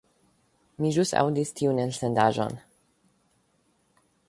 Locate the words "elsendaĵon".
1.85-2.59